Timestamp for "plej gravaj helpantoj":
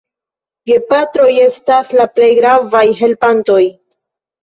2.17-3.65